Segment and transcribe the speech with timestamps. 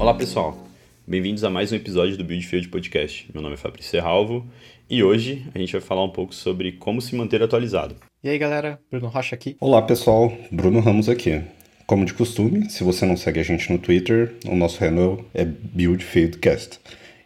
[0.00, 0.56] Olá pessoal,
[1.06, 3.28] bem-vindos a mais um episódio do Build Field Podcast.
[3.34, 4.46] Meu nome é Fabrício Serralvo
[4.88, 7.94] e hoje a gente vai falar um pouco sobre como se manter atualizado.
[8.24, 9.58] E aí galera, Bruno Rocha aqui.
[9.60, 11.42] Olá pessoal, Bruno Ramos aqui.
[11.86, 15.44] Como de costume, se você não segue a gente no Twitter, o nosso handle é
[15.44, 16.80] BuildFieldCast.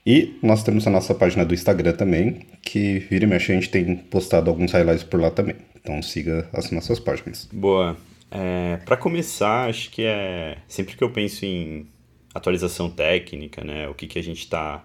[0.04, 3.70] E nós temos a nossa página do Instagram também, que vira e mexe a gente
[3.70, 5.54] tem postado alguns highlights por lá também.
[5.80, 7.48] Então siga as nossas páginas.
[7.52, 7.96] Boa.
[8.32, 11.86] É, para começar, acho que é sempre que eu penso em
[12.34, 14.84] atualização técnica, né, o que, que a gente está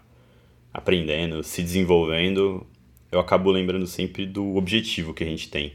[0.74, 2.66] aprendendo, se desenvolvendo,
[3.12, 5.74] eu acabo lembrando sempre do objetivo que a gente tem.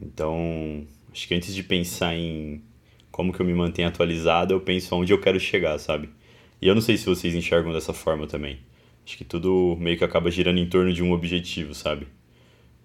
[0.00, 2.62] Então, acho que antes de pensar em
[3.10, 6.10] como que eu me mantenho atualizado, eu penso onde eu quero chegar, sabe?
[6.60, 8.58] E eu não sei se vocês enxergam dessa forma também.
[9.04, 12.06] Acho que tudo meio que acaba girando em torno de um objetivo, sabe?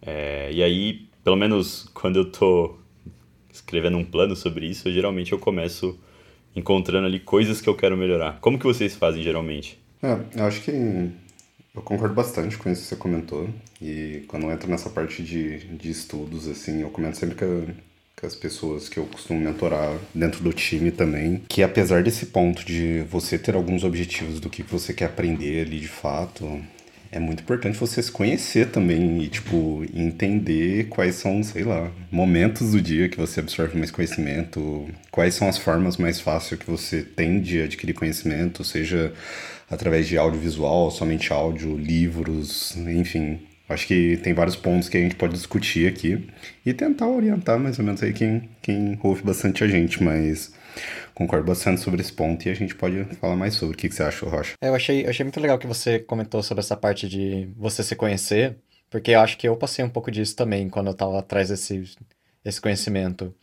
[0.02, 2.78] É, e aí, pelo menos quando eu tô
[3.52, 6.00] escrevendo um plano sobre isso, eu, geralmente eu começo
[6.56, 8.40] encontrando ali coisas que eu quero melhorar.
[8.40, 9.80] Como que vocês fazem geralmente?
[10.02, 13.50] É, eu acho que eu concordo bastante com isso que você comentou.
[13.82, 17.46] E quando entra nessa parte de, de estudos, assim, eu comento sempre que
[18.16, 22.66] com as pessoas que eu costumo mentorar dentro do time também, que apesar desse ponto
[22.66, 26.62] de você ter alguns objetivos do que você quer aprender ali de fato,
[27.16, 32.72] é muito importante você se conhecer também e, tipo, entender quais são, sei lá, momentos
[32.72, 37.04] do dia que você absorve mais conhecimento, quais são as formas mais fáceis que você
[37.04, 39.14] tem de adquirir conhecimento, seja
[39.72, 43.40] através de audiovisual, somente áudio, livros, enfim.
[43.70, 46.28] Acho que tem vários pontos que a gente pode discutir aqui
[46.66, 50.54] e tentar orientar mais ou menos aí quem, quem ouve bastante a gente, mas
[51.14, 53.76] concordo bastante sobre esse ponto e a gente pode falar mais sobre.
[53.76, 54.54] O que, que você acha, Rocha?
[54.62, 57.84] É, eu achei, eu achei muito legal que você comentou sobre essa parte de você
[57.84, 58.58] se conhecer,
[58.90, 61.96] porque eu acho que eu passei um pouco disso também quando eu estava atrás desse,
[62.44, 63.34] desse conhecimento.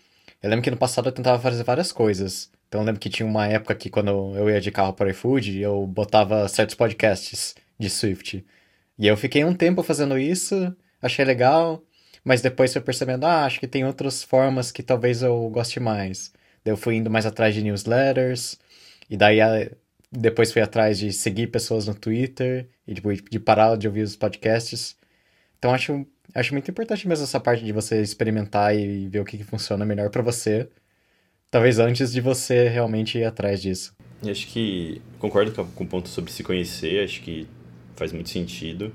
[0.42, 2.50] Eu lembro que no passado eu tentava fazer várias coisas.
[2.68, 5.10] Então eu lembro que tinha uma época que quando eu ia de carro para o
[5.10, 8.44] iFood, eu botava certos podcasts de Swift.
[8.98, 11.82] E eu fiquei um tempo fazendo isso, achei legal,
[12.24, 16.32] mas depois fui percebendo, ah, acho que tem outras formas que talvez eu goste mais.
[16.64, 18.58] Daí eu fui indo mais atrás de newsletters,
[19.08, 19.38] e daí
[20.10, 24.16] depois fui atrás de seguir pessoas no Twitter, e tipo, de parar de ouvir os
[24.16, 24.96] podcasts.
[25.58, 29.38] Então acho, acho muito importante mesmo essa parte de você experimentar e ver o que,
[29.38, 30.68] que funciona melhor para você.
[31.50, 33.94] Talvez antes de você realmente ir atrás disso.
[34.22, 37.46] E acho que concordo com o ponto sobre se conhecer, acho que
[37.96, 38.92] faz muito sentido.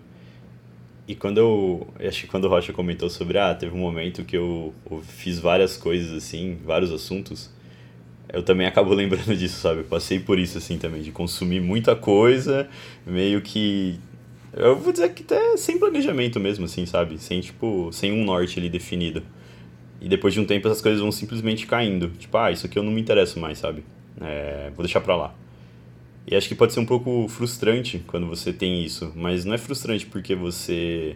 [1.08, 1.88] E quando eu.
[2.06, 3.38] Acho que quando o Rocha comentou sobre.
[3.38, 7.50] Ah, teve um momento que eu, eu fiz várias coisas assim, vários assuntos.
[8.30, 9.82] Eu também acabo lembrando disso, sabe?
[9.82, 12.70] Eu passei por isso assim também, de consumir muita coisa,
[13.06, 14.00] meio que.
[14.54, 17.18] Eu vou dizer que até sem planejamento mesmo, assim, sabe?
[17.20, 19.22] Sem, tipo, sem um norte ali definido.
[20.00, 22.10] E depois de um tempo essas coisas vão simplesmente caindo.
[22.18, 23.84] Tipo, ah, isso aqui eu não me interesso mais, sabe?
[24.22, 25.36] É, vou deixar pra lá.
[26.26, 29.58] E acho que pode ser um pouco frustrante quando você tem isso, mas não é
[29.58, 31.16] frustrante porque você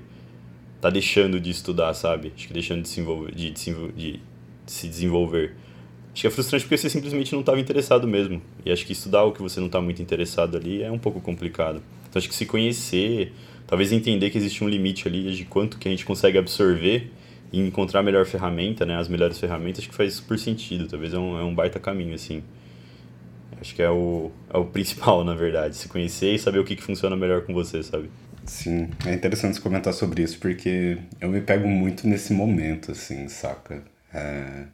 [0.79, 2.31] tá deixando de estudar, sabe?
[2.33, 4.19] Acho que deixando de se, envolver, de, de, de
[4.65, 5.55] se desenvolver.
[6.13, 8.41] Acho que é frustrante porque você simplesmente não estava interessado mesmo.
[8.65, 11.21] E acho que estudar o que você não está muito interessado ali é um pouco
[11.21, 11.81] complicado.
[12.09, 13.33] Então acho que se conhecer,
[13.65, 17.09] talvez entender que existe um limite ali de quanto que a gente consegue absorver
[17.51, 18.97] e encontrar a melhor ferramenta, né?
[18.97, 20.87] As melhores ferramentas, acho que faz super sentido.
[20.87, 22.43] Talvez é um, é um baita caminho, assim.
[23.59, 25.75] Acho que é o, é o principal, na verdade.
[25.75, 28.09] Se conhecer e saber o que, que funciona melhor com você, sabe?
[28.45, 33.27] Sim, é interessante você comentar sobre isso, porque eu me pego muito nesse momento, assim,
[33.27, 33.83] saca?
[34.13, 34.65] É...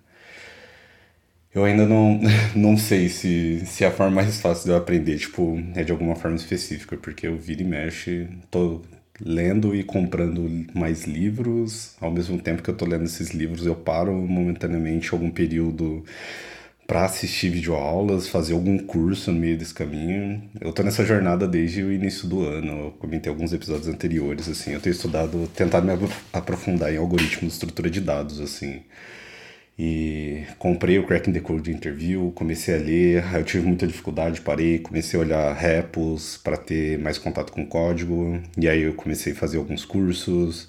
[1.58, 2.20] Eu ainda não,
[2.56, 6.16] não sei se, se a forma mais fácil de eu aprender, tipo, é de alguma
[6.16, 8.84] forma específica, porque eu viro e mexe, tô
[9.20, 13.76] lendo e comprando mais livros, ao mesmo tempo que eu tô lendo esses livros, eu
[13.76, 16.06] paro momentaneamente algum período
[16.86, 20.44] para assistir videoaulas, fazer algum curso no meio desse caminho.
[20.62, 22.86] Eu tô nessa jornada desde o início do ano.
[22.86, 24.74] Eu comentei alguns episódios anteriores, assim.
[24.74, 25.94] Eu tenho estudado, tentado me
[26.32, 28.84] aprofundar em algoritmos estrutura de dados, assim.
[29.80, 34.80] E comprei o Cracking the Code Interview, comecei a ler, eu tive muita dificuldade, parei,
[34.80, 39.36] comecei a olhar repos para ter mais contato com código, e aí eu comecei a
[39.36, 40.68] fazer alguns cursos,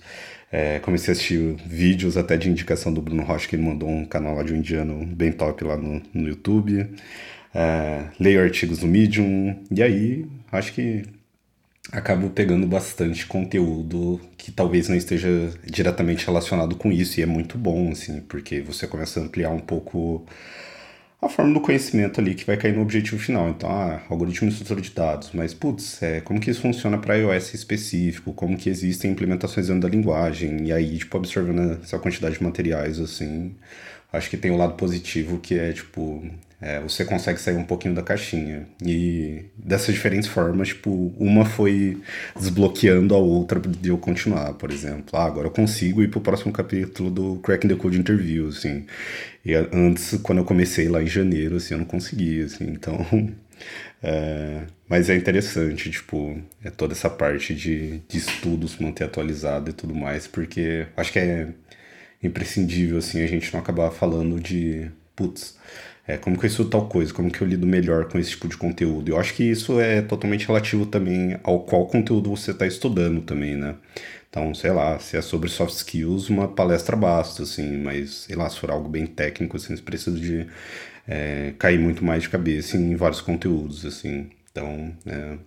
[0.53, 4.05] é, comecei a assistir vídeos até de indicação do Bruno Rocha, que ele mandou um
[4.05, 6.87] canal lá de um indiano bem top lá no, no YouTube.
[7.55, 11.03] É, leio artigos no Medium, e aí acho que
[11.93, 15.29] acabo pegando bastante conteúdo que talvez não esteja
[15.65, 19.61] diretamente relacionado com isso, e é muito bom, assim, porque você começa a ampliar um
[19.61, 20.27] pouco
[21.21, 23.49] a forma do conhecimento ali que vai cair no objetivo final.
[23.51, 27.17] Então, ah, algoritmo de estrutura de dados, mas putz, é, como que isso funciona para
[27.17, 28.33] iOS específico?
[28.33, 30.67] Como que existem implementações dentro da linguagem?
[30.67, 33.55] E aí, tipo, absorvendo essa quantidade de materiais, assim,
[34.13, 36.25] acho que tem o um lado positivo que é, tipo,
[36.61, 38.67] é, você consegue sair um pouquinho da caixinha.
[38.85, 42.01] E dessas diferentes formas, tipo, uma foi
[42.39, 45.11] desbloqueando a outra de eu continuar, por exemplo.
[45.13, 48.87] Ah, agora eu consigo ir pro próximo capítulo do Cracking the Code Interview, assim.
[49.45, 52.99] E antes, quando eu comecei lá em janeiro, assim, eu não conseguia, assim, então...
[54.01, 59.73] É, mas é interessante, tipo, é toda essa parte de, de estudos manter atualizado e
[59.73, 61.49] tudo mais, porque acho que é
[62.23, 65.59] imprescindível, assim, a gente não acabar falando de, putz,
[66.09, 68.49] é, como que eu estudo tal coisa, como que eu lido melhor com esse tipo
[68.49, 69.11] de conteúdo.
[69.11, 73.55] Eu acho que isso é totalmente relativo também ao qual conteúdo você está estudando também,
[73.55, 73.75] né?
[74.31, 78.49] Então, sei lá, se é sobre soft skills, uma palestra basta, assim, mas, sei lá,
[78.49, 80.47] se for algo bem técnico, assim, você precisa de
[81.07, 84.31] é, cair muito mais de cabeça em vários conteúdos, assim.
[84.51, 85.39] Então, é,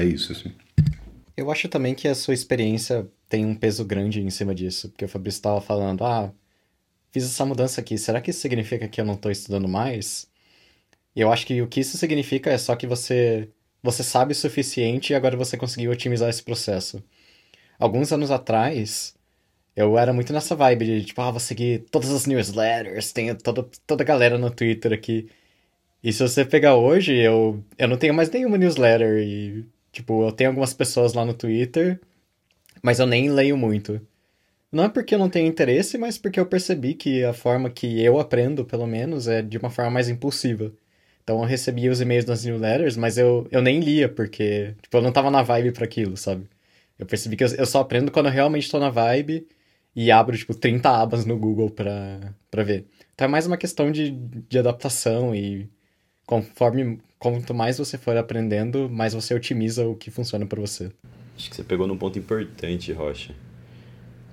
[0.00, 0.52] é isso, assim.
[1.34, 5.04] Eu acho também que a sua experiência tem um peso grande em cima disso, porque
[5.04, 6.30] o Fabrício estava falando, ah,
[7.12, 10.28] fiz essa mudança aqui, será que isso significa que eu não estou estudando mais?
[11.14, 13.48] Eu acho que o que isso significa é só que você
[13.82, 17.02] você sabe o suficiente e agora você conseguiu otimizar esse processo.
[17.78, 19.14] Alguns anos atrás,
[19.76, 23.66] eu era muito nessa vibe de, tipo, ah, vou seguir todas as newsletters, tenho toda,
[23.86, 25.30] toda a galera no Twitter aqui.
[26.02, 30.32] E se você pegar hoje, eu, eu não tenho mais nenhuma newsletter e, tipo, eu
[30.32, 32.00] tenho algumas pessoas lá no Twitter,
[32.82, 34.00] mas eu nem leio muito.
[34.72, 38.00] Não é porque eu não tenho interesse, mas porque eu percebi que a forma que
[38.02, 40.72] eu aprendo, pelo menos, é de uma forma mais impulsiva.
[41.24, 45.02] Então eu recebia os e-mails das newsletters, mas eu, eu nem lia, porque tipo, eu
[45.02, 46.46] não tava na vibe para aquilo, sabe?
[46.98, 49.46] Eu percebi que eu, eu só aprendo quando eu realmente tô na vibe
[49.94, 52.86] e abro, tipo, 30 abas no Google pra, pra ver.
[53.14, 55.68] Então é mais uma questão de, de adaptação e
[56.26, 60.90] conforme quanto mais você for aprendendo, mais você otimiza o que funciona para você.
[61.36, 63.34] Acho que você pegou num ponto importante, Rocha.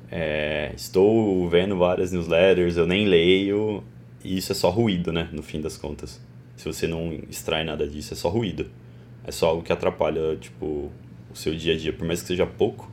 [0.09, 3.83] É, estou vendo várias newsletters, eu nem leio,
[4.23, 5.29] e isso é só ruído, né?
[5.31, 6.21] No fim das contas.
[6.55, 8.69] Se você não extrai nada disso, é só ruído.
[9.25, 10.91] É só algo que atrapalha, tipo,
[11.31, 11.93] o seu dia a dia.
[11.93, 12.91] Por mais que seja pouco,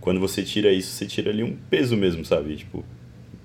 [0.00, 2.56] quando você tira isso, você tira ali um peso mesmo, sabe?
[2.56, 2.84] Tipo,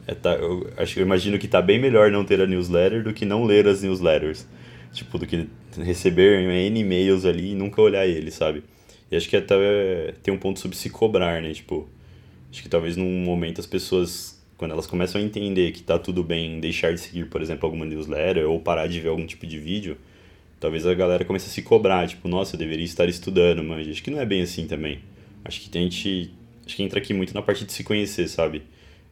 [0.06, 3.14] é tá, eu acho eu imagino que tá bem melhor não ter a newsletter do
[3.14, 4.46] que não ler as newsletters.
[4.94, 5.48] Tipo, do que
[5.78, 8.64] receber N e-mails ali e nunca olhar ele, sabe?
[9.10, 11.54] E acho que até tem um ponto sobre se cobrar, né?
[11.54, 11.90] Tipo,
[12.52, 16.24] Acho que talvez num momento as pessoas, quando elas começam a entender que tá tudo
[16.24, 19.58] bem deixar de seguir, por exemplo, alguma newsletter ou parar de ver algum tipo de
[19.58, 19.98] vídeo,
[20.60, 24.04] talvez a galera comece a se cobrar, tipo, nossa, eu deveria estar estudando, mas acho
[24.04, 25.00] que não é bem assim também.
[25.46, 26.32] Acho que a gente,
[26.66, 28.64] acho que entra aqui muito na parte de se conhecer, sabe?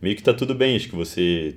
[0.02, 1.56] Meio que tá tudo bem, acho que você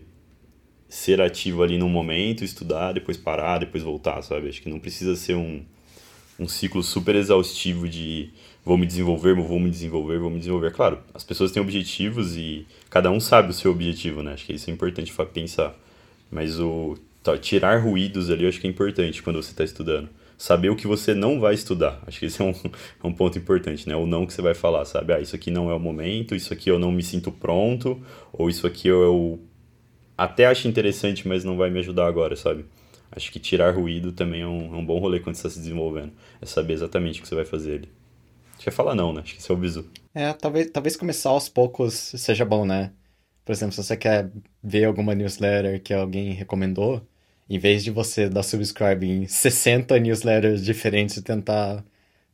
[0.88, 4.48] ser ativo ali num momento, estudar, depois parar, depois voltar, sabe?
[4.48, 5.62] Acho que não precisa ser um,
[6.38, 8.30] um ciclo super exaustivo de
[8.64, 10.72] vou me desenvolver, vou me desenvolver, vou me desenvolver.
[10.72, 14.32] Claro, as pessoas têm objetivos e cada um sabe o seu objetivo, né?
[14.32, 15.74] Acho que isso é importante pensar.
[16.30, 16.96] Mas o
[17.40, 20.08] tirar ruídos ali eu acho que é importante quando você está estudando.
[20.36, 22.02] Saber o que você não vai estudar.
[22.06, 22.50] Acho que esse é um,
[23.04, 23.94] é um ponto importante, né?
[23.94, 25.12] O não que você vai falar, sabe?
[25.12, 28.00] Ah, isso aqui não é o momento, isso aqui eu não me sinto pronto,
[28.32, 29.40] ou isso aqui eu, eu
[30.16, 32.64] até acho interessante, mas não vai me ajudar agora, sabe?
[33.10, 35.58] Acho que tirar ruído também é um, é um bom rolê quando você está se
[35.60, 36.12] desenvolvendo.
[36.40, 38.01] É saber exatamente o que você vai fazer ali.
[38.62, 39.22] Acho que é falar não, né?
[39.22, 39.90] Acho que esse é o bizu.
[40.14, 42.92] É, talvez, talvez começar aos poucos seja bom, né?
[43.44, 44.30] Por exemplo, se você quer
[44.62, 47.04] ver alguma newsletter que alguém recomendou,
[47.50, 51.84] em vez de você dar subscribe em 60 newsletters diferentes e tentar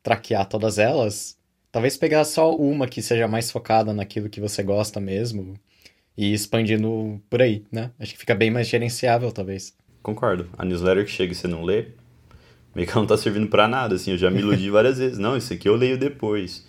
[0.03, 1.39] traquear todas elas,
[1.73, 5.55] talvez pegar só uma que seja mais focada naquilo que você gosta mesmo
[6.15, 7.91] e expandindo por aí, né?
[7.99, 9.75] Acho que fica bem mais gerenciável, talvez.
[10.03, 10.47] Concordo.
[10.59, 11.87] A newsletter que chega e você não lê,
[12.79, 15.19] meio que não tá servindo para nada, assim, eu já me iludi várias vezes.
[15.19, 16.65] Não, isso aqui eu leio depois.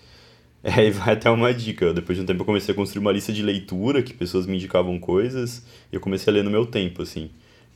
[0.64, 1.94] É, e vai até uma dica.
[1.94, 4.56] Depois de um tempo eu comecei a construir uma lista de leitura que pessoas me
[4.56, 7.30] indicavam coisas e eu comecei a ler no meu tempo, assim.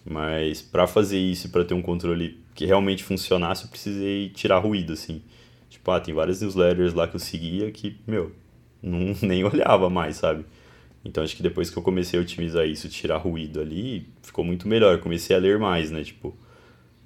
[0.04, 4.94] Mas para fazer isso, para ter um controle que realmente funcionasse, eu precisei tirar ruído,
[4.94, 5.22] assim.
[5.70, 8.32] Tipo, ah, tem várias newsletters lá que eu seguia que, meu,
[8.82, 10.44] não, nem olhava mais, sabe?
[11.06, 14.68] Então acho que depois que eu comecei a otimizar isso, tirar ruído ali, ficou muito
[14.68, 14.96] melhor.
[14.96, 16.04] Eu comecei a ler mais, né?
[16.04, 16.36] Tipo,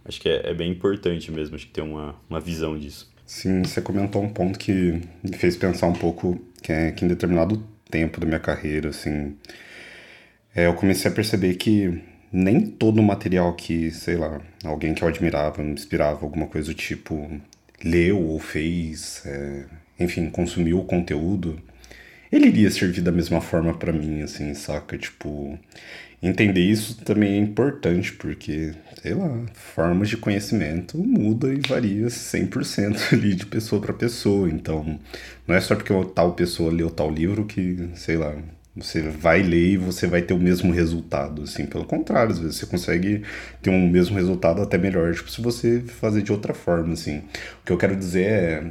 [0.07, 3.11] acho que é, é bem importante mesmo, acho que ter uma, uma visão disso.
[3.25, 7.07] Sim, você comentou um ponto que me fez pensar um pouco que é que em
[7.07, 9.35] determinado tempo da minha carreira, assim,
[10.55, 15.03] é, eu comecei a perceber que nem todo o material que, sei lá, alguém que
[15.03, 17.29] eu admirava, me inspirava, alguma coisa do tipo,
[17.83, 19.65] leu ou fez, é,
[19.99, 21.61] enfim, consumiu o conteúdo,
[22.31, 24.97] ele iria servir da mesma forma para mim, assim, saca?
[24.97, 25.57] Tipo,
[26.21, 33.13] entender isso também é importante, porque, sei lá, formas de conhecimento muda e varia 100%
[33.13, 34.49] ali de pessoa para pessoa.
[34.49, 34.99] Então,
[35.47, 38.35] não é só porque tal pessoa leu tal livro que, sei lá,
[38.75, 41.65] Você vai ler e você vai ter o mesmo resultado, assim.
[41.65, 43.23] Pelo contrário, às vezes você consegue
[43.61, 47.19] ter um mesmo resultado até melhor, tipo, se você fazer de outra forma, assim.
[47.61, 48.63] O que eu quero dizer é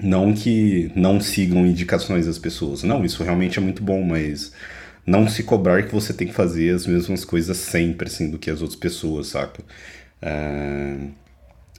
[0.00, 2.82] não que não sigam indicações das pessoas.
[2.82, 4.52] Não, isso realmente é muito bom, mas
[5.10, 8.50] não se cobrar que você tem que fazer as mesmas coisas sempre, assim, do que
[8.50, 9.62] as outras pessoas, saca?
[10.22, 10.96] É...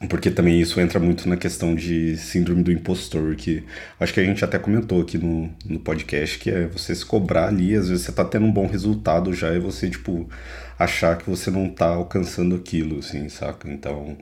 [0.09, 3.63] Porque também isso entra muito na questão de síndrome do impostor, que
[3.99, 7.47] acho que a gente até comentou aqui no, no podcast, que é você se cobrar
[7.49, 10.27] ali, às vezes você tá tendo um bom resultado já, e você, tipo,
[10.77, 13.69] achar que você não tá alcançando aquilo, assim, saca?
[13.71, 14.17] Então,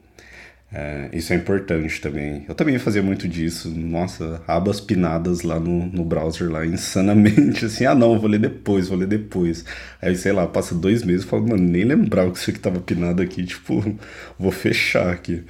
[0.71, 2.45] é, isso é importante também.
[2.47, 3.69] Eu também fazia muito disso.
[3.69, 8.88] Nossa, abas pinadas lá no, no browser, lá, insanamente, assim, ah não, vou ler depois,
[8.88, 9.65] vou ler depois.
[10.01, 12.79] Aí, sei lá, passa dois meses e falo, mano, nem lembrava que isso aqui tava
[12.79, 13.81] pinado aqui, tipo,
[14.38, 15.43] vou fechar aqui.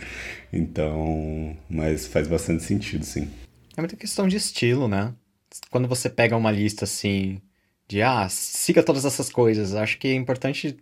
[0.53, 3.29] Então, mas faz bastante sentido, sim.
[3.75, 5.13] É muita questão de estilo, né?
[5.69, 7.41] Quando você pega uma lista assim,
[7.87, 10.77] de ah, siga todas essas coisas, acho que é importante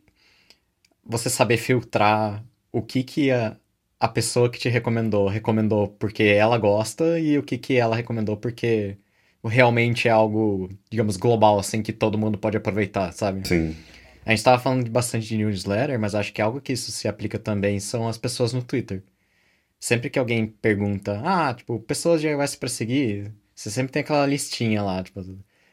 [1.03, 3.57] você saber filtrar o que que a
[3.99, 8.37] a pessoa que te recomendou recomendou porque ela gosta e o que, que ela recomendou
[8.37, 8.97] porque
[9.43, 13.47] realmente é algo, digamos, global, assim, que todo mundo pode aproveitar, sabe?
[13.47, 13.75] Sim.
[14.25, 17.39] A gente estava falando bastante de newsletter, mas acho que algo que isso se aplica
[17.39, 19.01] também são as pessoas no Twitter.
[19.79, 24.25] Sempre que alguém pergunta, ah, tipo, pessoas de iOS para seguir, você sempre tem aquela
[24.25, 25.23] listinha lá, tipo,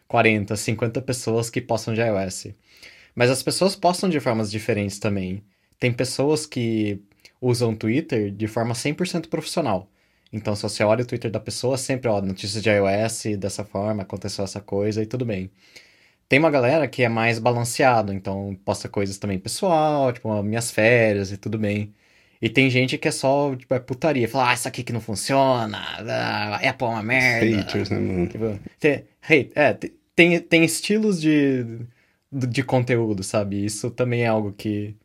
[0.07, 2.49] 40, 50 pessoas que postam de iOS.
[3.15, 5.43] Mas as pessoas postam de formas diferentes também.
[5.79, 7.03] Tem pessoas que
[7.45, 9.91] usam Twitter de forma 100% profissional.
[10.33, 14.03] Então, se você olha o Twitter da pessoa, sempre, ó, notícias de iOS, dessa forma,
[14.03, 15.51] aconteceu essa coisa e tudo bem.
[16.29, 21.31] Tem uma galera que é mais balanceado, então posta coisas também pessoal, tipo, minhas férias
[21.31, 21.95] e tudo bem.
[22.41, 24.29] E tem gente que é só, tipo, é putaria.
[24.29, 27.57] Fala, ah, isso aqui que não funciona, ah, Apple é uma merda.
[27.59, 28.27] Haters, né, mano?
[28.27, 29.05] Tipo, tem,
[29.55, 29.79] é,
[30.17, 31.65] tem, tem estilos de,
[32.33, 33.65] de conteúdo, sabe?
[33.65, 34.97] Isso também é algo que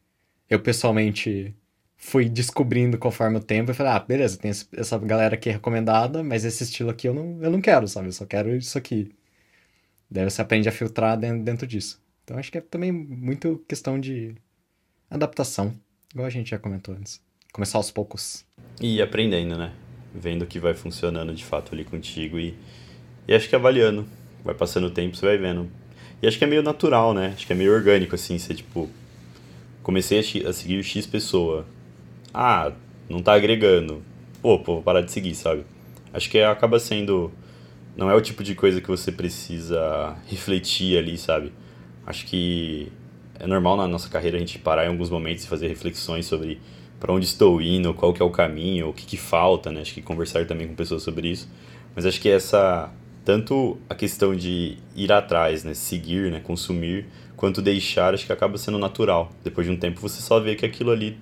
[0.50, 1.53] eu pessoalmente
[1.99, 6.45] fui descobrindo conforme o tempo e falei, ah, beleza, tem essa galera aqui recomendada, mas
[6.45, 8.07] esse estilo aqui eu não, eu não quero, sabe?
[8.07, 9.11] Eu só quero isso aqui.
[10.09, 12.01] Daí você aprende a filtrar dentro, disso.
[12.23, 14.33] Então acho que é também muito questão de
[15.11, 15.75] adaptação,
[16.11, 17.21] igual a gente já comentou antes.
[17.51, 18.45] Começar aos poucos.
[18.79, 19.73] E aprendendo, né?
[20.15, 22.57] Vendo o que vai funcionando de fato ali contigo e,
[23.27, 24.07] e acho que avaliando.
[24.43, 25.69] Vai passando o tempo, você vai vendo.
[26.21, 27.33] E acho que é meio natural, né?
[27.35, 28.89] Acho que é meio orgânico, assim, você, tipo...
[29.83, 31.65] Comecei a, a seguir X pessoa,
[32.33, 32.71] ah,
[33.09, 34.03] não tá agregando.
[34.41, 35.65] Pô, pô, vou parar de seguir, sabe?
[36.13, 37.31] Acho que acaba sendo.
[37.95, 41.51] Não é o tipo de coisa que você precisa refletir ali, sabe?
[42.05, 42.91] Acho que
[43.39, 46.59] é normal na nossa carreira a gente parar em alguns momentos e fazer reflexões sobre
[47.00, 49.81] para onde estou indo, qual que é o caminho, o que, que falta, né?
[49.81, 51.50] Acho que conversar também com pessoas sobre isso.
[51.95, 52.91] Mas acho que essa
[53.24, 57.05] tanto a questão de ir atrás, né, seguir, né, consumir,
[57.36, 59.31] quanto deixar, acho que acaba sendo natural.
[59.43, 61.17] Depois de um tempo você só vê que aquilo ali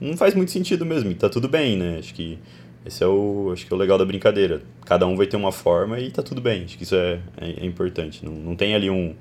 [0.00, 1.98] não faz muito sentido mesmo, e tá tudo bem, né?
[1.98, 2.38] Acho que
[2.84, 4.62] esse é o, acho que é o legal da brincadeira.
[4.86, 6.64] Cada um vai ter uma forma e tá tudo bem.
[6.64, 8.24] Acho que isso é, é, é importante.
[8.24, 9.14] Não, não tem ali um,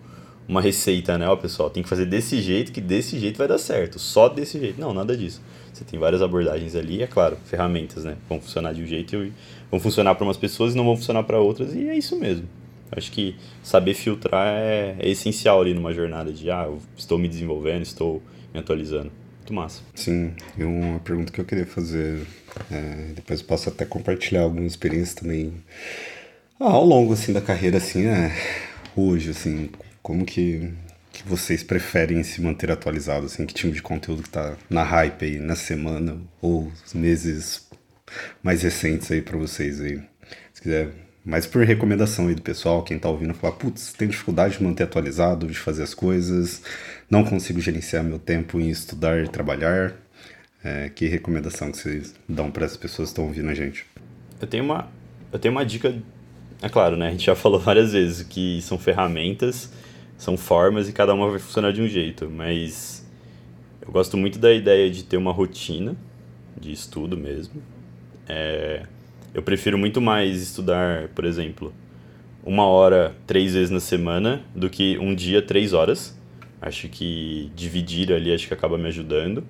[0.47, 1.27] uma receita, né?
[1.27, 3.99] Ó, pessoal, tem que fazer desse jeito que desse jeito vai dar certo.
[3.99, 4.79] Só desse jeito.
[4.79, 5.41] Não, nada disso.
[5.73, 8.17] Você tem várias abordagens ali, é claro, ferramentas, né?
[8.27, 9.33] Vão funcionar de um jeito e
[9.69, 12.47] vão funcionar para umas pessoas e não vão funcionar para outras, e é isso mesmo.
[12.91, 16.67] Acho que saber filtrar é, é essencial ali numa jornada de, ah,
[16.97, 18.21] estou me desenvolvendo, estou
[18.53, 19.11] me atualizando.
[19.53, 19.81] Massa.
[19.95, 22.25] Sim, e uma pergunta que eu queria fazer,
[22.71, 25.53] é, depois posso até compartilhar algumas experiências também
[26.59, 28.35] ah, ao longo assim da carreira assim, é,
[28.95, 29.69] hoje assim,
[30.01, 30.71] como que,
[31.11, 35.23] que vocês preferem se manter atualizados assim, que tipo de conteúdo que tá na hype
[35.23, 37.67] aí na semana ou meses
[38.43, 40.01] mais recentes aí para vocês aí.
[40.53, 40.89] Se quiser
[41.23, 44.83] mas por recomendação aí do pessoal, quem tá ouvindo, falar, putz, tenho dificuldade de manter
[44.83, 46.63] atualizado, de fazer as coisas,
[47.09, 49.95] não consigo gerenciar meu tempo em estudar e trabalhar.
[50.63, 53.85] É, que recomendação que vocês dão para as pessoas que estão ouvindo a gente?
[54.41, 54.91] Eu tenho uma,
[55.31, 55.95] eu tenho uma dica,
[56.61, 57.07] é claro, né?
[57.07, 59.71] A gente já falou várias vezes que são ferramentas,
[60.17, 63.05] são formas e cada uma vai funcionar de um jeito, mas
[63.81, 65.95] eu gosto muito da ideia de ter uma rotina
[66.59, 67.63] de estudo mesmo.
[68.27, 68.83] É,
[69.33, 71.73] eu prefiro muito mais estudar, por exemplo,
[72.43, 76.18] uma hora três vezes na semana do que um dia três horas.
[76.61, 79.43] Acho que dividir ali acho que acaba me ajudando.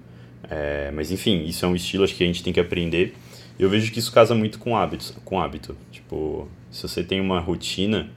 [0.49, 3.13] É, mas enfim, isso é um estilo acho que a gente tem que aprender.
[3.57, 5.75] Eu vejo que isso casa muito com hábitos, com hábito.
[5.91, 8.09] Tipo, se você tem uma rotina,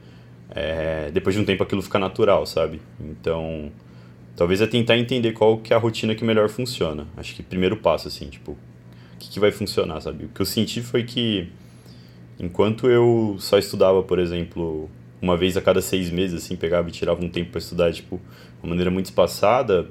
[0.49, 2.79] é, depois de um tempo aquilo fica natural, sabe?
[2.99, 3.71] Então,
[4.35, 7.07] talvez é tentar entender qual que é a rotina que melhor funciona.
[7.17, 8.57] Acho que primeiro passo assim, tipo,
[9.23, 10.25] que, que vai funcionar, sabe?
[10.25, 11.47] O que eu senti foi que
[12.39, 14.89] enquanto eu só estudava, por exemplo,
[15.23, 18.17] uma vez a cada seis meses, assim, pegava e tirava um tempo para estudar, tipo,
[18.17, 19.87] de uma maneira muito espaçada,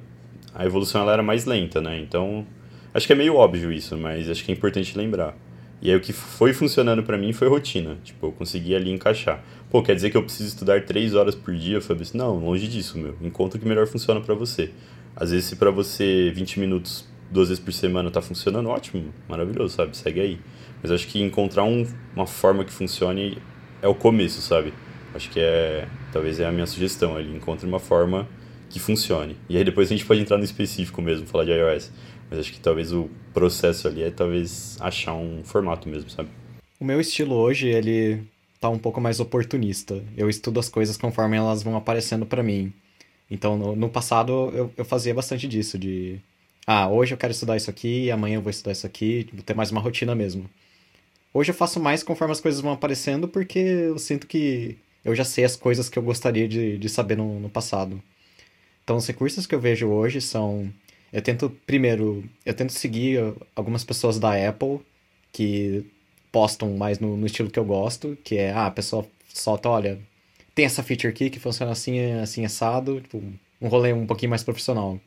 [0.54, 1.98] a evolução ela era mais lenta, né?
[1.98, 2.46] Então,
[2.92, 5.34] acho que é meio óbvio isso, mas acho que é importante lembrar.
[5.80, 7.96] E aí o que foi funcionando para mim foi rotina.
[8.04, 9.42] Tipo, eu consegui ali encaixar.
[9.70, 12.06] Pô, quer dizer que eu preciso estudar três horas por dia, Fabio?
[12.12, 13.16] Não, longe disso, meu.
[13.22, 14.70] Encontra o que melhor funciona para você.
[15.16, 19.74] Às vezes, se para você 20 minutos duas vezes por semana tá funcionando, ótimo, maravilhoso,
[19.74, 19.96] sabe?
[19.96, 20.38] Segue aí.
[20.82, 23.38] Mas acho que encontrar um, uma forma que funcione
[23.80, 24.74] é o começo, sabe?
[25.14, 28.28] Acho que é, talvez é a minha sugestão ali, encontre uma forma
[28.70, 29.36] que funcione.
[29.48, 31.92] E aí depois a gente pode entrar no específico mesmo, falar de iOS.
[32.30, 36.30] Mas acho que talvez o processo ali é talvez achar um formato mesmo, sabe?
[36.80, 38.22] O meu estilo hoje, ele
[38.58, 40.02] tá um pouco mais oportunista.
[40.16, 42.72] Eu estudo as coisas conforme elas vão aparecendo para mim.
[43.30, 46.18] Então, no, no passado, eu, eu fazia bastante disso, de...
[46.66, 49.70] Ah, hoje eu quero estudar isso aqui, amanhã eu vou estudar isso aqui, ter mais
[49.70, 50.48] uma rotina mesmo.
[51.34, 55.24] Hoje eu faço mais conforme as coisas vão aparecendo, porque eu sinto que eu já
[55.24, 58.02] sei as coisas que eu gostaria de, de saber no, no passado.
[58.84, 60.72] Então, os recursos que eu vejo hoje são
[61.12, 64.80] eu tento, primeiro, eu tento seguir algumas pessoas da Apple
[65.30, 65.84] que
[66.32, 70.00] postam mais no, no estilo que eu gosto, que é, ah, a pessoa solta, olha,
[70.54, 73.22] tem essa feature aqui que funciona assim, assim, assado, tipo,
[73.60, 74.98] um rolê um pouquinho mais profissional.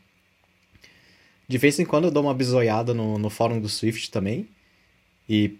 [1.47, 4.47] De vez em quando eu dou uma bisoiada no, no fórum do Swift também,
[5.27, 5.57] e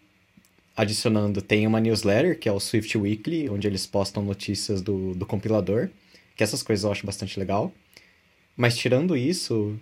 [0.76, 5.26] adicionando, tem uma newsletter, que é o Swift Weekly, onde eles postam notícias do, do
[5.26, 5.90] compilador,
[6.36, 7.72] que essas coisas eu acho bastante legal.
[8.58, 9.78] Mas tirando isso,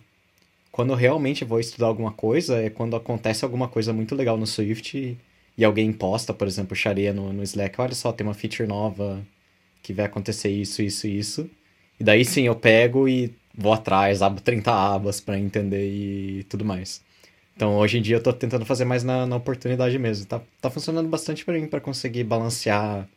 [0.72, 4.48] quando eu realmente vou estudar alguma coisa é quando acontece alguma coisa muito legal no
[4.48, 5.18] Swift e,
[5.58, 9.26] e alguém posta, por exemplo, chareia no, no Slack, olha só, tem uma feature nova
[9.84, 11.50] que vai acontecer isso, isso, isso.
[12.00, 16.66] E daí sim eu pego e vou atrás, abro 30 abas para entender e tudo
[16.66, 17.02] mais.
[17.56, 20.26] Então hoje em dia eu tô tentando fazer mais na, na oportunidade mesmo.
[20.26, 23.08] Tá, tá funcionando bastante para mim para conseguir balancear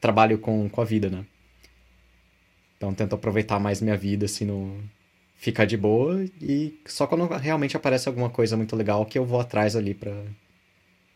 [0.00, 1.24] trabalho com, com a vida, né?
[2.76, 4.80] Então tento aproveitar mais minha vida assim no,
[5.38, 9.40] ficar de boa e só quando realmente aparece alguma coisa muito legal que eu vou
[9.40, 10.12] atrás ali para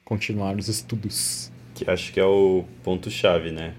[0.04, 1.52] continuar os estudos.
[1.74, 3.74] Que acho que é o ponto chave, né?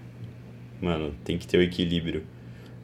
[0.82, 2.26] Mano, tem que ter o equilíbrio.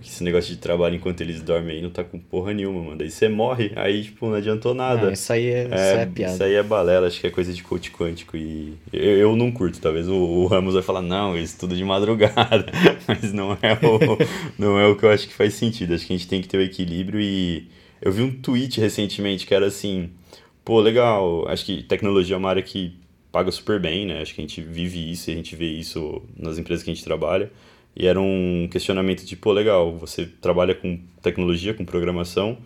[0.02, 2.98] Esse negócio de trabalho enquanto eles dormem aí não tá com porra nenhuma, mano.
[2.98, 5.10] Daí você morre, aí, tipo, não adiantou nada.
[5.10, 6.34] Ah, isso aí é, é, isso é piada.
[6.34, 8.76] Isso aí é balela, acho que é coisa de coach quântico e...
[8.94, 12.66] Eu, eu não curto, talvez o, o, Ramos vai falar, não, eles tudo de madrugada.
[13.08, 14.18] Mas não é, o,
[14.58, 15.94] não é o que eu acho que faz sentido.
[15.94, 17.68] Acho que a gente tem que ter o equilíbrio e...
[18.02, 20.10] Eu vi um tweet recentemente que era assim...
[20.64, 22.94] Pô, legal, acho que tecnologia é uma área que
[23.32, 24.22] paga super bem, né?
[24.22, 26.94] Acho que a gente vive isso e a gente vê isso nas empresas que a
[26.94, 27.52] gente trabalha.
[27.96, 32.58] E era um questionamento de, pô, legal, você trabalha com tecnologia, com programação,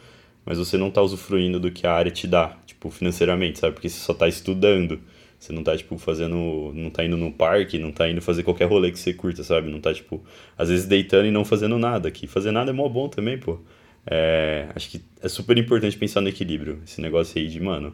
[0.46, 3.74] mas você não está usufruindo do que a área te dá, tipo, financeiramente, sabe?
[3.74, 5.00] Porque você só está estudando.
[5.40, 6.72] Você não está tipo, fazendo.
[6.74, 9.70] Não está indo no parque, não está indo fazer qualquer rolê que você curta, sabe?
[9.70, 10.24] Não está tipo,
[10.58, 12.10] às vezes deitando e não fazendo nada.
[12.10, 13.60] Que fazer nada é mó bom também, pô.
[14.06, 16.82] É, acho que é super importante pensar no equilíbrio.
[16.86, 17.94] Esse negócio aí de, mano,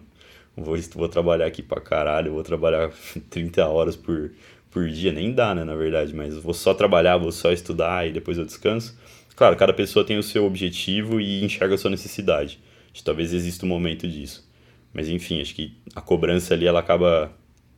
[0.55, 2.91] vou, vou trabalhar aqui pra caralho, vou trabalhar
[3.31, 4.31] 30 horas por,
[4.71, 8.11] por dia, nem dá, né, na verdade, mas vou só trabalhar, vou só estudar e
[8.11, 8.97] depois eu descanso.
[9.35, 12.59] Claro, cada pessoa tem o seu objetivo e enxerga a sua necessidade.
[13.03, 14.45] Talvez exista um momento disso.
[14.93, 17.31] Mas enfim, acho que a cobrança ali ela acaba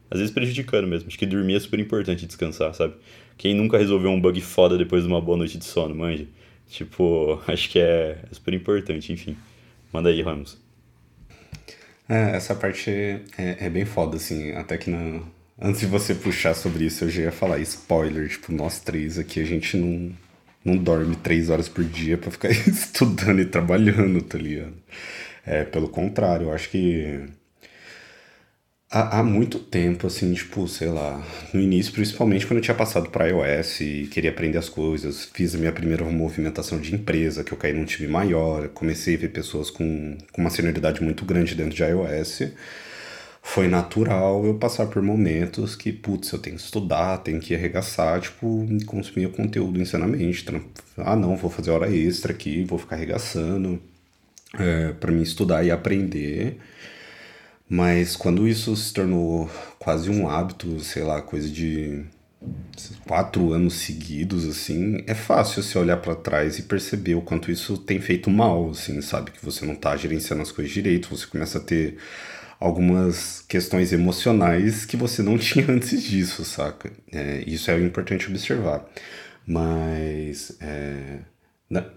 [0.10, 1.08] às vezes prejudicando mesmo.
[1.08, 2.96] Acho que dormir é super importante descansar, sabe?
[3.38, 6.26] Quem nunca resolveu um bug foda depois de uma boa noite de sono, manja?
[6.70, 9.38] Tipo, acho que é, é super importante, enfim.
[9.92, 10.58] Manda aí, Ramos.
[12.10, 14.52] É, essa parte é, é bem foda, assim.
[14.52, 15.22] Até que na,
[15.64, 19.40] Antes de você puxar sobre isso, eu já ia falar spoiler, tipo, nós três aqui,
[19.40, 20.12] a gente não,
[20.66, 24.74] não dorme três horas por dia para ficar estudando e trabalhando, tá ligado?
[25.46, 27.26] É, pelo contrário, eu acho que
[28.90, 33.12] há, há muito tempo, assim, tipo, sei lá, no início, principalmente quando eu tinha passado
[33.12, 37.52] para iOS e queria aprender as coisas, fiz a minha primeira movimentação de empresa, que
[37.52, 41.54] eu caí num time maior, comecei a ver pessoas com, com uma senioridade muito grande
[41.54, 42.52] dentro de iOS
[43.42, 48.22] foi natural eu passar por momentos que, putz, eu tenho que estudar, tenho que arregaçar,
[48.22, 50.46] tipo, consumir o conteúdo insanamente.
[50.98, 53.82] Ah, não, vou fazer hora extra aqui, vou ficar arregaçando
[54.58, 56.60] é, para mim estudar e aprender.
[57.68, 59.50] Mas quando isso se tornou
[59.80, 62.04] quase um hábito, sei lá, coisa de
[63.08, 67.78] quatro anos seguidos, assim, é fácil você olhar para trás e perceber o quanto isso
[67.78, 69.32] tem feito mal, assim, sabe?
[69.32, 71.98] Que você não tá gerenciando as coisas direito, você começa a ter
[72.62, 76.92] algumas questões emocionais que você não tinha antes disso, saca?
[77.12, 78.88] É, isso é importante observar.
[79.46, 81.20] Mas, é,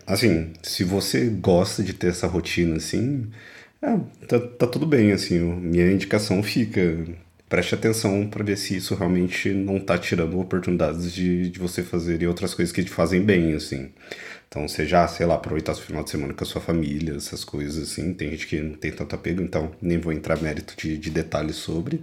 [0.07, 3.31] assim, se você gosta de ter essa rotina assim,
[3.83, 6.81] é, tá, tá tudo bem, assim, minha indicação fica
[7.55, 12.27] preste atenção para ver se isso realmente não tá tirando oportunidades de, de você fazer
[12.27, 13.93] outras coisas que te fazem bem, assim.
[14.49, 17.81] Então, seja, sei lá, aproveitar o final de semana com a sua família, essas coisas
[17.81, 18.13] assim.
[18.13, 21.55] Tem gente que não tem tanto apego, então nem vou entrar mérito de, de detalhes
[21.55, 22.03] sobre.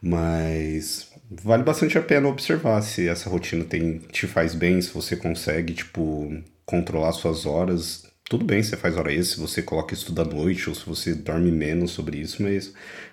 [0.00, 5.16] Mas vale bastante a pena observar se essa rotina tem, te faz bem, se você
[5.16, 6.32] consegue, tipo,
[6.64, 10.24] controlar suas horas tudo bem, você faz hora extra, se você coloca isso tudo à
[10.24, 12.72] noite, ou se você dorme menos sobre isso, mas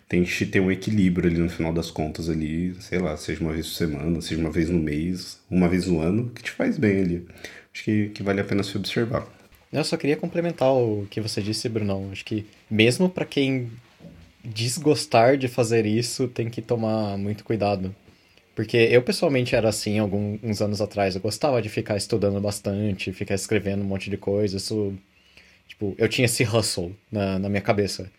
[0.10, 3.68] tente ter um equilíbrio ali no final das contas ali, sei lá, seja uma vez
[3.68, 7.00] por semana, seja uma vez no mês, uma vez no ano, que te faz bem
[7.00, 7.28] ali.
[7.74, 9.26] Acho que, que vale a pena se observar.
[9.72, 12.10] Eu só queria complementar o que você disse, Brunão.
[12.12, 13.72] Acho que mesmo para quem
[14.44, 17.94] desgostar de fazer isso, tem que tomar muito cuidado.
[18.56, 21.16] Porque eu pessoalmente era assim alguns anos atrás.
[21.16, 24.58] Eu gostava de ficar estudando bastante, ficar escrevendo um monte de coisa.
[24.58, 24.94] Isso.
[25.68, 28.10] Tipo, eu tinha esse hustle na, na minha cabeça.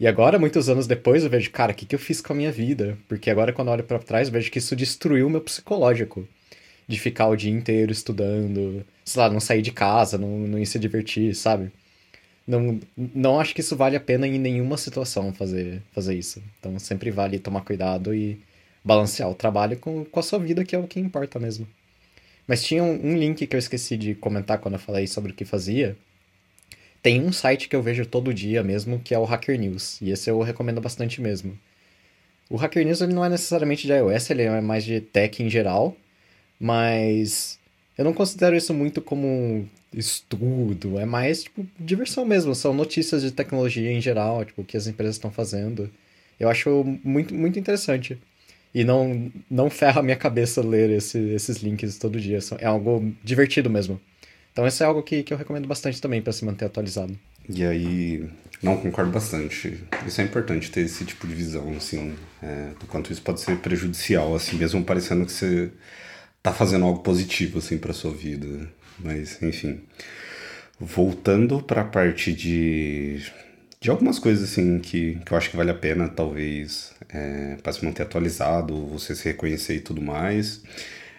[0.00, 2.36] E agora, muitos anos depois, eu vejo, cara, o que, que eu fiz com a
[2.36, 2.98] minha vida?
[3.08, 6.26] Porque agora, quando eu olho para trás, eu vejo que isso destruiu o meu psicológico.
[6.88, 10.66] De ficar o dia inteiro estudando, sei lá, não sair de casa, não, não ir
[10.66, 11.70] se divertir, sabe?
[12.46, 16.42] Não, não acho que isso vale a pena em nenhuma situação fazer, fazer isso.
[16.58, 18.40] Então sempre vale tomar cuidado e
[18.88, 21.68] balancear o trabalho com, com a sua vida, que é o que importa mesmo.
[22.46, 25.34] Mas tinha um, um link que eu esqueci de comentar quando eu falei sobre o
[25.34, 25.94] que fazia.
[27.02, 30.00] Tem um site que eu vejo todo dia mesmo, que é o Hacker News.
[30.00, 31.56] E esse eu recomendo bastante mesmo.
[32.48, 35.50] O Hacker News ele não é necessariamente de iOS, ele é mais de tech em
[35.50, 35.94] geral.
[36.58, 37.58] Mas
[37.98, 40.98] eu não considero isso muito como estudo.
[40.98, 42.54] É mais, tipo, diversão mesmo.
[42.54, 45.90] São notícias de tecnologia em geral, tipo, o que as empresas estão fazendo.
[46.40, 48.18] Eu acho muito, muito interessante.
[48.78, 52.38] E não, não ferra a minha cabeça ler esse, esses links todo dia.
[52.60, 54.00] É algo divertido mesmo.
[54.52, 57.18] Então isso é algo que, que eu recomendo bastante também para se manter atualizado.
[57.48, 58.30] E aí,
[58.62, 59.82] não concordo bastante.
[60.06, 63.56] Isso é importante ter esse tipo de visão, assim, é, do quanto isso pode ser
[63.56, 65.72] prejudicial, assim, mesmo parecendo que você
[66.40, 68.70] tá fazendo algo positivo, assim, para sua vida.
[69.00, 69.80] Mas, enfim.
[70.78, 73.26] Voltando para a parte de
[73.80, 77.72] de algumas coisas assim que, que eu acho que vale a pena, talvez, é, para
[77.72, 80.62] se manter atualizado, você se reconhecer e tudo mais.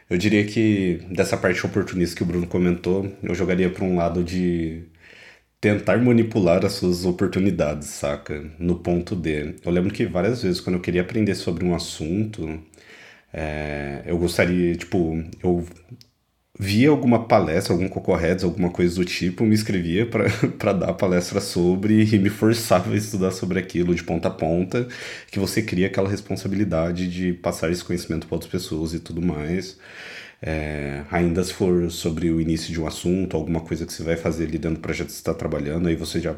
[0.10, 4.24] Eu diria que dessa parte oportunista que o Bruno comentou, eu jogaria para um lado
[4.24, 4.84] de
[5.62, 8.52] tentar manipular as suas oportunidades, saca?
[8.60, 9.56] No ponto D.
[9.65, 12.62] Eu lembro que várias vezes, quando eu queria aprender sobre um assunto,
[13.34, 15.65] é, eu gostaria, tipo, eu
[16.62, 22.04] via alguma palestra, algum Cocorreads, alguma coisa do tipo, me inscrevia para dar palestra sobre
[22.04, 24.86] e me forçava a estudar sobre aquilo de ponta a ponta,
[25.32, 29.78] que você cria aquela responsabilidade de passar esse conhecimento para outras pessoas e tudo mais.
[30.41, 34.17] É, ainda se for sobre o início de um assunto, alguma coisa que você vai
[34.17, 36.36] fazer ali dentro do projeto que você está trabalhando, aí você já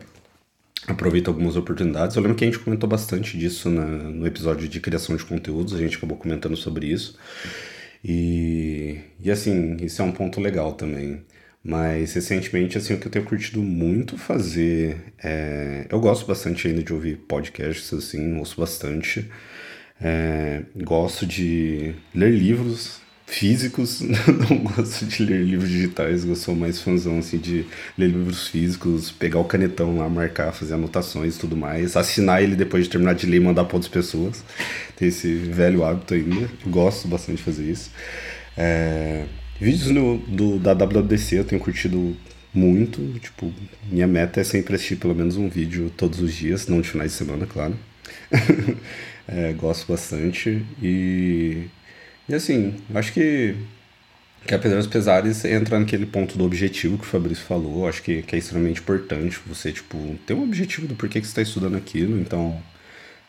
[0.88, 2.15] aproveita algumas oportunidades.
[2.15, 5.73] Eu lembro que a gente comentou bastante disso na, no episódio de criação de conteúdos,
[5.73, 7.17] a gente acabou comentando sobre isso.
[8.03, 11.23] E, e assim, isso é um ponto legal também.
[11.63, 15.85] Mas recentemente, assim, o que eu tenho curtido muito fazer é...
[15.89, 19.29] Eu gosto bastante ainda de ouvir podcasts, assim, ouço bastante.
[20.01, 20.63] É...
[20.75, 23.01] Gosto de ler livros,
[23.32, 24.02] físicos,
[24.50, 27.65] não gosto de ler livros digitais, eu sou mais fãzão assim de
[27.98, 32.58] ler livros físicos, pegar o canetão lá, marcar, fazer anotações e tudo mais, assinar ele
[32.58, 34.44] depois de terminar de ler e mandar para outras pessoas.
[34.98, 37.89] Tem esse velho hábito ainda, gosto bastante de fazer isso.
[38.58, 39.24] É...
[39.60, 42.15] Vídeos no, do, da WWDC eu tenho curtido
[42.54, 43.54] muito, tipo,
[43.89, 47.12] minha meta é sempre assistir pelo menos um vídeo todos os dias, não de finais
[47.12, 47.78] de semana, claro.
[49.26, 51.67] é, gosto bastante e
[52.29, 53.55] e assim, acho que,
[54.47, 57.88] que apesar dos pesares, entra naquele ponto do objetivo que o Fabrício falou.
[57.88, 61.31] Acho que, que é extremamente importante você, tipo, ter um objetivo do porquê que você
[61.31, 62.19] está estudando aquilo.
[62.19, 62.62] Então,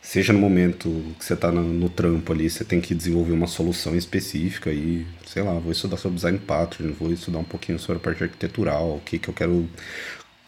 [0.02, 3.46] seja no momento que você está no, no, trampo ali, você tem que desenvolver uma
[3.46, 7.98] solução específica e, sei lá, vou estudar sobre design pattern, vou estudar um pouquinho sobre
[7.98, 9.68] a parte arquitetural, o que, que eu quero, o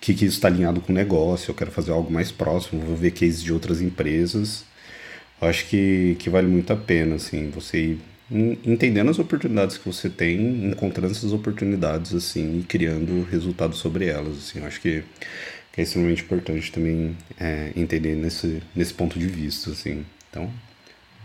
[0.00, 2.96] que, que isso está alinhado com o negócio, eu quero fazer algo mais próximo, vou
[2.96, 4.64] ver cases de outras empresas.
[5.40, 9.86] Eu acho que, que vale muito a pena, assim, você ir entendendo as oportunidades que
[9.86, 14.38] você tem, encontrando essas oportunidades assim e criando resultados sobre elas.
[14.38, 15.02] Assim, eu acho que,
[15.72, 19.70] que é extremamente importante também é, entender nesse, nesse ponto de vista.
[19.70, 20.04] Assim.
[20.30, 20.50] Então,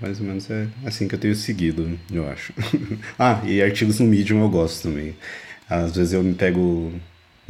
[0.02, 2.54] mais ou menos é assim que eu tenho seguido, eu acho.
[3.18, 5.16] ah, e artigos no Medium eu gosto também.
[5.70, 6.94] Às vezes eu me pego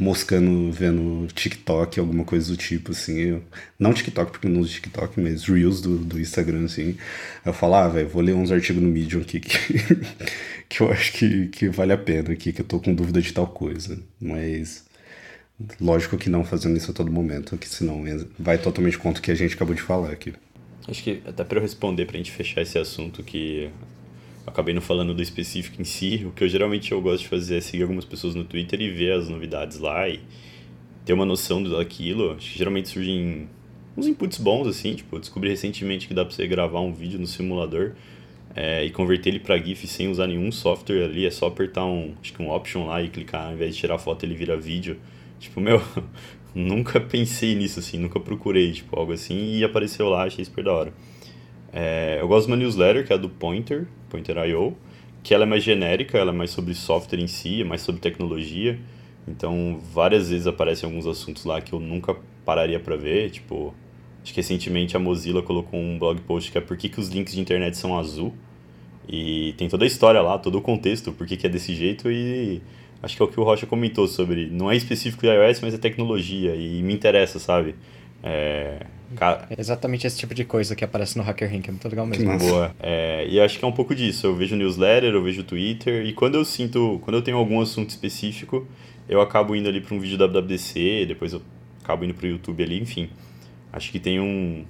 [0.00, 3.18] moscando vendo TikTok, alguma coisa do tipo, assim.
[3.18, 3.44] Eu,
[3.78, 6.96] não TikTok, porque não uso TikTok, mas Reels do, do Instagram, assim.
[7.44, 9.58] Eu falo, ah, velho, vou ler uns artigos no Medium aqui que,
[10.68, 13.32] que eu acho que, que vale a pena aqui, que eu tô com dúvida de
[13.32, 13.98] tal coisa.
[14.20, 14.88] Mas.
[15.78, 18.02] Lógico que não fazendo isso a todo momento, que senão
[18.38, 20.32] vai totalmente contra o que a gente acabou de falar aqui.
[20.88, 23.70] Acho que até para eu responder, para a gente fechar esse assunto que
[24.50, 27.56] acabei não falando do específico em si, o que eu geralmente eu gosto de fazer
[27.56, 30.20] é seguir algumas pessoas no Twitter e ver as novidades lá e
[31.04, 32.32] ter uma noção daquilo.
[32.32, 33.48] Acho que geralmente surgem
[33.96, 37.18] uns inputs bons, assim, tipo, eu descobri recentemente que dá pra você gravar um vídeo
[37.18, 37.92] no simulador
[38.54, 42.14] é, e converter ele para GIF sem usar nenhum software ali, é só apertar um,
[42.20, 44.98] acho que um option lá e clicar, ao invés de tirar foto ele vira vídeo.
[45.38, 45.80] Tipo, meu,
[46.54, 50.72] nunca pensei nisso assim, nunca procurei, tipo, algo assim, e apareceu lá, achei super da
[50.72, 50.92] hora.
[51.72, 54.76] É, eu gosto de uma newsletter, que é a do Pointer, Pointer.io,
[55.22, 58.00] que ela é mais genérica, ela é mais sobre software em si, é mais sobre
[58.00, 58.78] tecnologia.
[59.28, 63.74] Então, várias vezes aparecem alguns assuntos lá que eu nunca pararia para ver, tipo,
[64.22, 67.08] acho que recentemente a Mozilla colocou um blog post que é por que, que os
[67.08, 68.34] links de internet são azul.
[69.08, 72.10] E tem toda a história lá, todo o contexto, por que, que é desse jeito
[72.10, 72.62] e
[73.02, 75.74] acho que é o que o Rocha comentou sobre, não é específico de iOS, mas
[75.74, 77.74] é tecnologia e me interessa, sabe?
[78.22, 78.80] É,
[79.50, 82.38] é exatamente esse tipo de coisa que aparece no Hacker Rank, é muito legal mesmo.
[82.38, 82.74] Boa.
[82.78, 84.26] É, e acho que é um pouco disso.
[84.26, 87.90] Eu vejo newsletter, eu vejo Twitter, e quando eu sinto, quando eu tenho algum assunto
[87.90, 88.66] específico,
[89.08, 91.42] eu acabo indo ali para um vídeo da WWDC, depois eu
[91.82, 93.10] acabo indo para o YouTube ali, enfim.
[93.72, 94.64] Acho que tem um.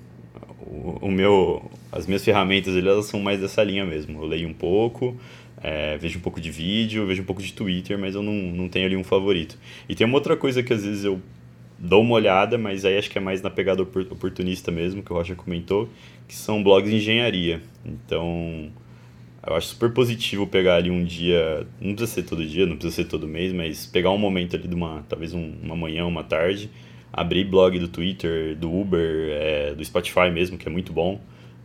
[0.63, 1.71] O, o, meu.
[1.93, 4.23] As minhas ferramentas elas são mais dessa linha mesmo.
[4.23, 5.17] Eu leio um pouco,
[5.63, 8.69] é, vejo um pouco de vídeo, vejo um pouco de Twitter, mas eu não, não
[8.69, 9.59] tenho ali um favorito.
[9.87, 11.21] E tem uma outra coisa que às vezes eu
[11.81, 15.17] dou uma olhada, mas aí acho que é mais na pegada oportunista mesmo, que o
[15.17, 15.89] Rocha comentou,
[16.29, 17.63] que são blogs de engenharia.
[17.85, 18.71] Então,
[19.47, 22.97] eu acho super positivo pegar ali um dia, não precisa ser todo dia, não precisa
[23.03, 26.23] ser todo mês, mas pegar um momento ali de uma, talvez um, uma manhã, uma
[26.23, 26.71] tarde,
[27.11, 31.19] abrir blog do Twitter, do Uber, é, do Spotify mesmo, que é muito bom.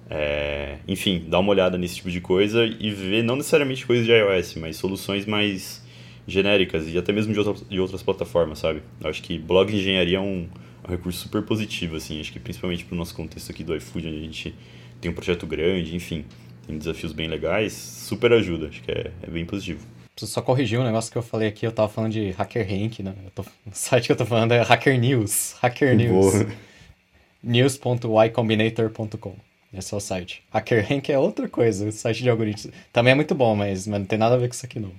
[0.10, 4.12] É, enfim, dar uma olhada nesse tipo de coisa e ver não necessariamente coisas de
[4.12, 5.85] iOS, mas soluções mais
[6.28, 8.82] genéricas e até mesmo de, outra, de outras plataformas, sabe?
[9.02, 10.48] Eu acho que blog de engenharia é um,
[10.84, 14.08] um recurso super positivo, assim, acho que principalmente para o nosso contexto aqui do iFood,
[14.08, 14.56] onde a gente
[15.00, 16.26] tem um projeto grande, enfim,
[16.66, 19.86] tem desafios bem legais, super ajuda, acho que é, é bem positivo.
[20.16, 23.00] Preciso só corrigir um negócio que eu falei aqui, eu tava falando de Hacker Rank,
[23.00, 23.14] né?
[23.34, 26.46] Tô, o site que eu tô falando é Hacker News, Hacker News.
[27.44, 29.36] news.ycombinator.com
[29.78, 30.42] esse é o site.
[30.52, 32.74] Hacker Rank é outra coisa, o site de algoritmos.
[32.94, 34.92] Também é muito bom, mas, mas não tem nada a ver com isso aqui não.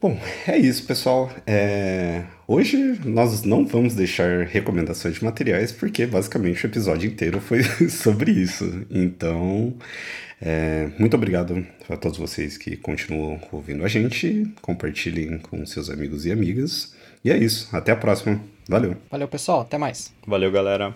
[0.00, 1.30] Bom, é isso, pessoal.
[1.46, 2.24] É...
[2.48, 8.32] Hoje nós não vamos deixar recomendações de materiais, porque basicamente o episódio inteiro foi sobre
[8.32, 8.86] isso.
[8.90, 9.74] Então,
[10.40, 10.88] é...
[10.98, 14.50] muito obrigado a todos vocês que continuam ouvindo a gente.
[14.62, 16.94] Compartilhem com seus amigos e amigas.
[17.22, 17.68] E é isso.
[17.70, 18.40] Até a próxima.
[18.66, 18.96] Valeu.
[19.10, 19.60] Valeu, pessoal.
[19.60, 20.14] Até mais.
[20.26, 20.94] Valeu, galera.